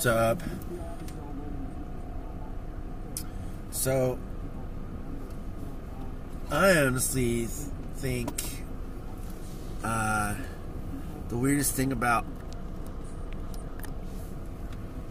[0.00, 0.42] What's up?
[3.70, 4.18] So,
[6.50, 7.44] I honestly
[7.96, 8.30] think
[9.84, 10.36] uh,
[11.28, 12.24] the weirdest thing about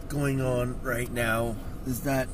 [0.08, 1.54] going on right now
[1.86, 2.26] is that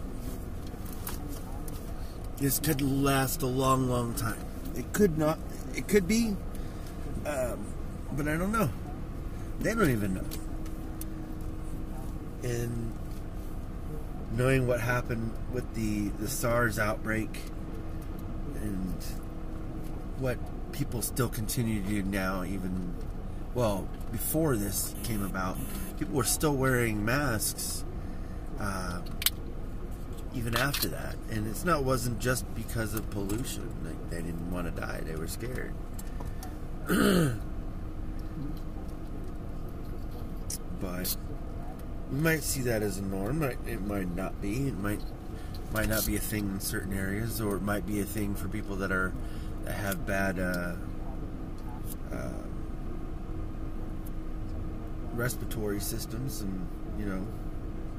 [2.39, 4.41] this could last a long, long time.
[4.75, 5.39] It could not.
[5.75, 6.35] It could be,
[7.27, 7.67] um,
[8.13, 8.71] but I don't know.
[9.61, 10.25] They don't even know.
[12.47, 12.93] And
[14.31, 17.41] knowing what happened with the the SARS outbreak
[18.55, 18.95] and
[20.19, 20.39] what
[20.71, 22.95] people still continue to do now, even
[23.53, 25.59] well before this came about,
[25.99, 27.85] people were still wearing masks.
[28.61, 29.01] Uh,
[30.35, 33.69] even after that, and it's not wasn't just because of pollution.
[33.85, 35.75] Like they didn't want to die; they were scared.
[40.81, 41.17] but
[42.11, 43.43] we might see that as a norm.
[43.43, 44.69] It might not be.
[44.69, 45.01] It might
[45.73, 48.49] might not be a thing in certain areas, or it might be a thing for
[48.49, 49.13] people that are
[49.65, 50.75] that have bad uh,
[52.13, 52.29] uh,
[55.15, 56.67] respiratory systems, and
[56.99, 57.27] you know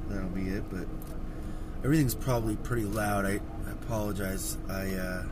[0.10, 0.64] that'll be it.
[0.70, 0.88] But
[1.84, 3.26] everything's probably pretty loud.
[3.26, 4.58] I, I apologize.
[4.70, 5.24] I uh,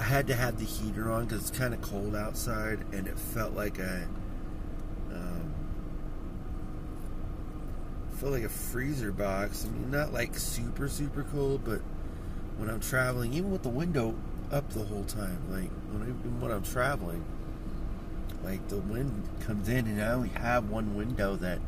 [0.00, 3.18] I had to have the heater on because it's kind of cold outside, and it
[3.18, 4.06] felt like a
[5.12, 5.54] um,
[8.18, 9.64] felt like a freezer box.
[9.64, 11.80] I mean, not like super super cold, but
[12.56, 14.14] when I'm traveling, even with the window
[14.50, 16.06] up the whole time, like when, I,
[16.42, 17.24] when I'm traveling,
[18.42, 21.60] like the wind comes in, and I only have one window that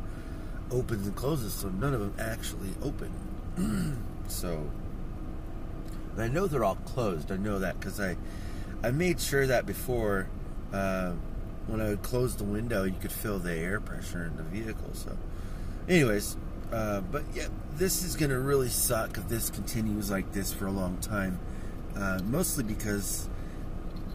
[0.69, 4.03] opens and closes, so none of them actually open.
[4.27, 4.69] so,
[6.17, 7.31] I know they're all closed.
[7.31, 8.17] I know that because I,
[8.83, 10.27] I made sure that before,
[10.73, 11.13] uh,
[11.67, 14.89] when I would close the window, you could feel the air pressure in the vehicle.
[14.93, 15.17] So,
[15.87, 16.37] anyways,
[16.71, 20.71] uh, but yeah, this is gonna really suck if this continues like this for a
[20.71, 21.39] long time.
[21.95, 23.29] Uh, mostly because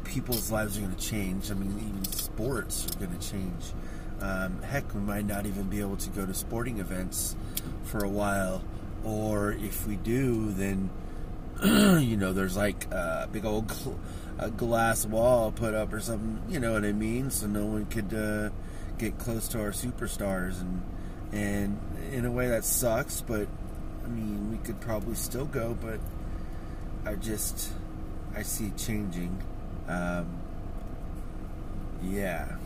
[0.04, 1.50] people's lives are going to change.
[1.50, 3.72] I mean, even sports are going to change.
[4.20, 7.36] Um, heck, we might not even be able to go to sporting events
[7.84, 8.64] for a while,
[9.04, 10.90] or if we do, then
[11.64, 13.98] you know, there's like a big old gl-
[14.38, 16.42] a glass wall put up or something.
[16.48, 17.30] You know what I mean?
[17.30, 18.50] So no one could uh,
[18.98, 20.82] get close to our superstars, and
[21.32, 21.78] and
[22.12, 23.20] in a way that sucks.
[23.20, 23.48] But
[24.04, 26.00] I mean, we could probably still go, but
[27.04, 27.72] I just
[28.34, 29.42] I see changing.
[29.88, 30.26] Um,
[32.02, 32.56] yeah,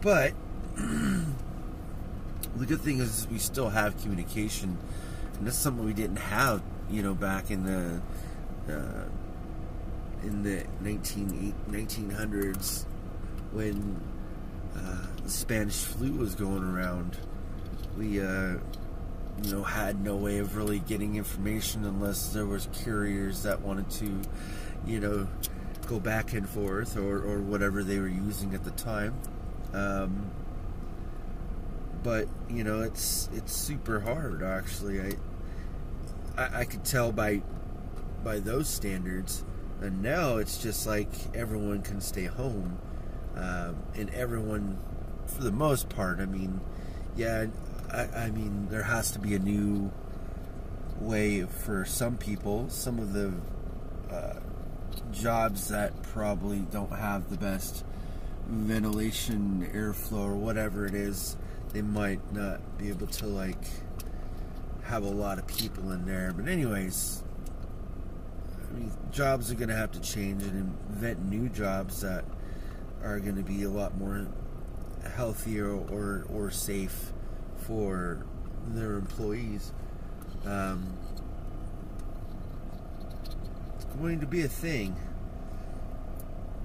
[0.00, 0.32] but
[0.76, 4.78] the good thing is we still have communication,
[5.38, 8.00] and that's something we didn't have, you know, back in the
[8.72, 9.04] uh,
[10.22, 12.84] in the 19, 1900s
[13.52, 14.00] when
[14.76, 17.16] uh, the Spanish flu was going around.
[17.96, 18.56] We, uh,
[19.42, 23.90] you know, had no way of really getting information unless there was couriers that wanted
[23.90, 24.20] to,
[24.86, 25.28] you know,
[25.86, 29.14] go back and forth or, or whatever they were using at the time.
[29.72, 30.30] Um,
[32.06, 35.12] but you know it's it's super hard actually I,
[36.36, 37.42] I I could tell by
[38.22, 39.44] by those standards
[39.80, 42.78] and now it's just like everyone can stay home
[43.34, 44.78] um, and everyone
[45.26, 46.60] for the most part I mean
[47.16, 47.46] yeah
[47.90, 49.90] I, I mean there has to be a new
[51.00, 53.32] way for some people some of the
[54.10, 54.40] uh,
[55.12, 57.84] jobs that probably don't have the best
[58.46, 61.36] ventilation airflow or whatever it is
[61.72, 63.58] they might not be able to like
[64.86, 66.32] have a lot of people in there.
[66.34, 67.22] But anyways,
[68.68, 72.24] I mean, jobs are going to have to change and invent new jobs that
[73.02, 74.26] are going to be a lot more
[75.14, 77.12] healthier or or safe
[77.66, 78.24] for
[78.68, 79.72] their employees.
[80.44, 80.96] Um,
[83.74, 84.96] it's going to be a thing.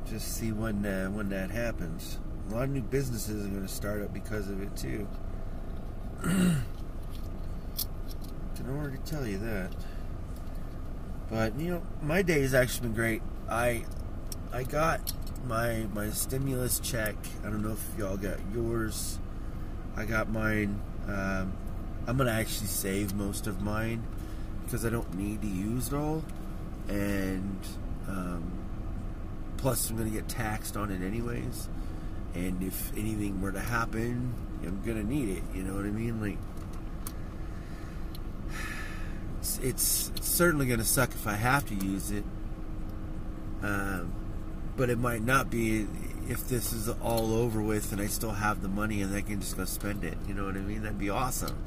[0.09, 2.19] Just see when uh, when that happens.
[2.49, 5.07] A lot of new businesses are going to start up because of it too.
[6.21, 6.63] Can
[8.69, 9.71] already tell you that.
[11.29, 13.21] But you know, my day has actually been great.
[13.49, 13.85] I
[14.51, 15.13] I got
[15.47, 17.15] my my stimulus check.
[17.43, 19.17] I don't know if y'all got yours.
[19.95, 20.81] I got mine.
[21.11, 21.53] Um,
[22.07, 24.03] I'm gonna actually save most of mine
[24.63, 26.23] because I don't need to use it all,
[26.87, 27.59] and
[28.07, 28.51] um,
[29.57, 31.69] plus I'm gonna get taxed on it anyways
[32.33, 35.43] and if anything were to happen, I'm gonna need it.
[35.53, 36.21] You know what I mean?
[36.21, 36.37] Like,
[39.39, 42.23] it's, it's, it's certainly gonna suck if I have to use it,
[43.63, 44.13] um,
[44.77, 45.87] but it might not be
[46.31, 49.41] if this is all over with and I still have the money and I can
[49.41, 50.17] just go spend it.
[50.27, 50.83] You know what I mean?
[50.83, 51.57] That'd be awesome.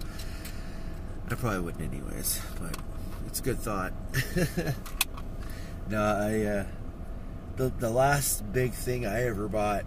[1.30, 2.76] I probably wouldn't anyways, but
[3.26, 3.92] it's a good thought.
[5.90, 6.64] no, I uh,
[7.56, 9.84] the the last big thing I ever bought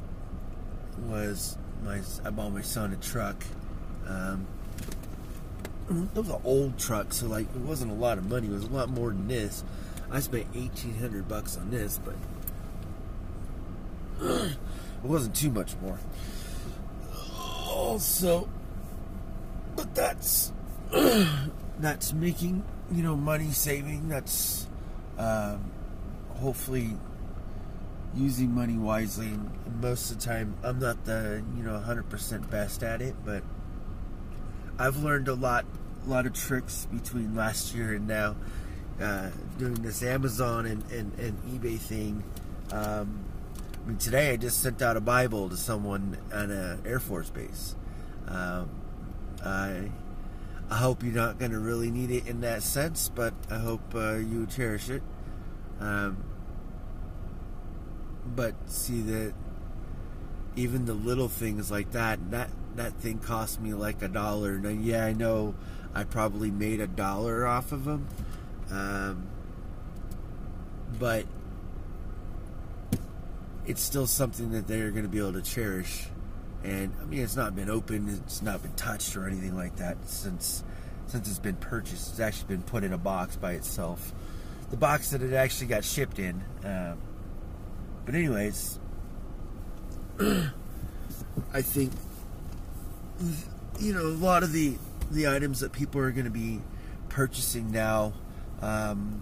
[1.00, 3.44] was my I bought my son a truck.
[4.08, 4.48] Um,
[5.90, 8.48] it was an old truck, so like it wasn't a lot of money.
[8.48, 9.64] It was a lot more than this.
[10.12, 12.16] I spent eighteen hundred bucks on this, but
[15.04, 16.00] it wasn't too much more.
[17.70, 18.50] Also,
[19.76, 20.52] but that's
[21.80, 24.10] that's making you know money saving.
[24.10, 24.68] That's
[25.18, 25.72] um,
[26.40, 26.96] hopefully
[28.16, 29.28] using money wisely.
[29.28, 29.50] And
[29.82, 33.44] most of the time, I'm not the you know 100% best at it, but
[34.80, 35.66] I've learned a lot,
[36.06, 38.36] a lot of tricks between last year and now.
[39.02, 39.30] Uh,
[39.60, 42.24] doing this Amazon and, and, and eBay thing.
[42.72, 43.24] Um,
[43.88, 47.76] mean, today I just sent out a Bible to someone on an Air Force base.
[48.28, 48.70] Um,
[49.44, 49.90] I
[50.70, 53.96] I hope you're not going to really need it in that sense, but I hope
[53.96, 55.02] uh, you cherish it.
[55.80, 56.18] Um,
[58.36, 59.34] but see that
[60.58, 64.58] even the little things like that, that that thing cost me like a dollar.
[64.58, 65.56] Now, yeah, I know
[65.96, 68.08] I probably made a dollar off of them,
[68.70, 69.28] um,
[71.00, 71.26] but
[73.68, 76.08] it's still something that they're going to be able to cherish.
[76.64, 79.98] And I mean, it's not been opened, it's not been touched or anything like that
[80.08, 80.64] since
[81.06, 82.10] since it's been purchased.
[82.12, 84.14] It's actually been put in a box by itself.
[84.72, 86.44] The box that it actually got shipped in.
[86.66, 86.98] Um,
[88.06, 88.80] but anyways,
[90.20, 91.94] I think
[93.80, 94.76] you know a lot of the
[95.12, 96.62] the items that people are going to be
[97.10, 98.14] purchasing now
[98.62, 99.22] um,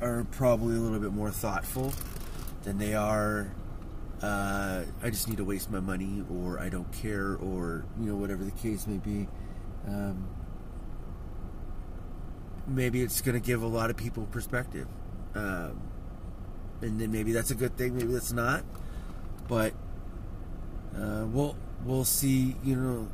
[0.00, 1.92] are probably a little bit more thoughtful
[2.62, 3.54] than they are.
[4.22, 8.16] Uh, I just need to waste my money, or I don't care, or you know
[8.16, 9.28] whatever the case may be.
[9.86, 10.28] Um,
[12.66, 14.88] maybe it's going to give a lot of people perspective,
[15.34, 15.80] um,
[16.80, 17.96] and then maybe that's a good thing.
[17.96, 18.64] Maybe that's not,
[19.46, 19.72] but
[20.96, 22.56] uh, we'll we'll see.
[22.64, 23.08] You know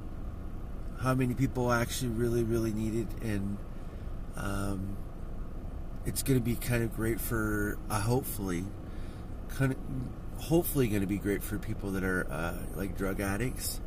[1.02, 3.58] how many people actually really really need it, and
[4.36, 4.96] um,
[6.06, 8.64] it's going to be kind of great for uh, hopefully
[9.56, 9.78] kind of
[10.42, 13.80] hopefully going to be great for people that are uh, like drug addicts.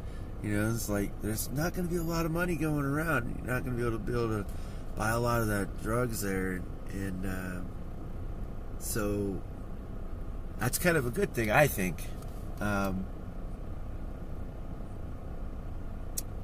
[0.44, 3.36] You know, it's like there's not going to be a lot of money going around.
[3.38, 4.46] You're not going to be able to be able to
[4.96, 6.62] buy a lot of that drugs there,
[6.92, 7.62] and uh,
[8.80, 9.42] so
[10.60, 12.04] that's kind of a good thing, I think.
[12.60, 13.06] Um,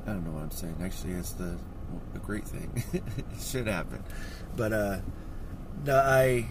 [0.06, 0.76] I don't know what I'm saying.
[0.84, 1.58] Actually, it's the
[2.16, 2.84] a great thing.
[2.94, 3.04] it
[3.40, 4.04] should happen,
[4.56, 4.98] but uh,
[5.86, 6.48] no, I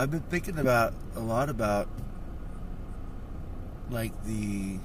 [0.00, 1.88] I've been thinking about a lot about
[3.90, 4.78] like the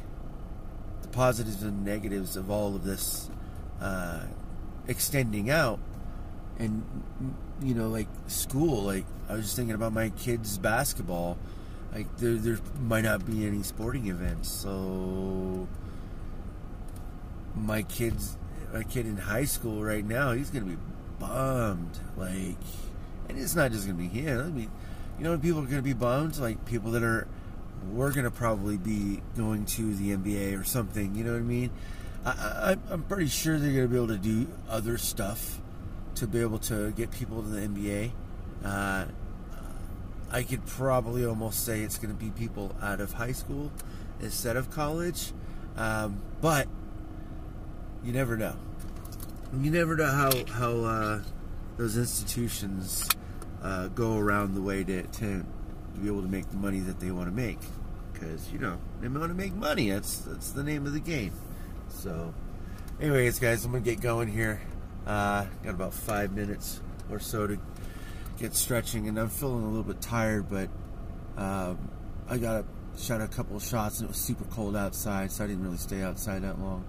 [1.04, 3.30] the positives and negatives of all of this
[3.80, 4.24] uh,
[4.88, 5.80] extending out,
[6.58, 6.84] and
[7.62, 8.82] you know, like school.
[8.82, 11.38] Like I was just thinking about my kids' basketball.
[11.94, 15.68] Like there, there might not be any sporting events, so
[17.54, 18.36] my kids,
[18.74, 20.78] my kid in high school right now, he's gonna be
[21.20, 22.00] bummed.
[22.18, 22.58] Like,
[23.30, 24.40] and it's not just gonna be him.
[24.40, 24.72] I mean
[25.24, 27.26] you know, people are going to be bummed, like people that are,
[27.94, 31.16] we're going to probably be going to the NBA or something.
[31.16, 31.70] You know what I mean?
[32.26, 35.62] I, am pretty sure they're going to be able to do other stuff
[36.16, 38.12] to be able to get people to the NBA.
[38.66, 39.06] Uh,
[40.30, 43.72] I could probably almost say it's going to be people out of high school
[44.20, 45.32] instead of college,
[45.78, 46.68] um, but
[48.04, 48.58] you never know.
[49.58, 51.22] You never know how how uh,
[51.78, 53.08] those institutions
[53.64, 55.46] uh, go around the way to, to
[56.02, 57.60] be able to make the money that they want to make.
[58.12, 59.90] Because, you know, they want to make money.
[59.90, 61.32] That's, that's the name of the game.
[61.88, 62.34] So,
[63.00, 64.62] anyways, guys, I'm going to get going here.
[65.08, 67.58] Uh, got about five minutes or so to
[68.38, 70.70] get stretching, and I'm feeling a little bit tired, but
[71.38, 71.90] um,
[72.30, 75.48] I got a, shot a couple shots, and it was super cold outside, so I
[75.48, 76.86] didn't really stay outside that long.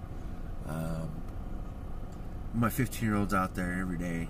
[0.67, 1.11] Um,
[2.53, 4.29] my 15 year old's out there every day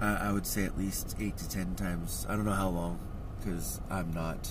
[0.00, 2.26] I would say at least eight to ten times.
[2.28, 3.00] I don't know how long,
[3.38, 4.50] because I'm not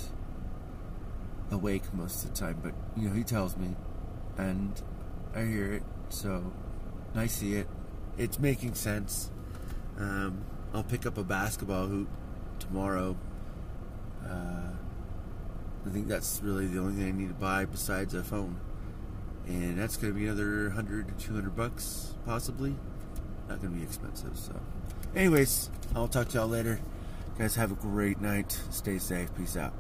[1.51, 2.59] awake most of the time.
[2.63, 3.75] But you know, he tells me,
[4.37, 4.81] and
[5.35, 5.83] I hear it.
[6.09, 6.51] So
[7.13, 7.67] I see it.
[8.17, 9.29] It's making sense.
[9.99, 12.09] Um, I'll pick up a basketball hoop
[12.59, 13.15] tomorrow.
[14.25, 14.71] Uh,
[15.85, 18.59] I think that's really the only thing I need to buy besides a phone,
[19.45, 22.75] and that's going to be another hundred to two hundred bucks, possibly.
[23.47, 24.59] Not going to be expensive, so.
[25.15, 26.79] Anyways, I'll talk to y'all later.
[27.37, 28.59] guys, have a great night.
[28.69, 29.33] Stay safe.
[29.37, 29.73] Peace out.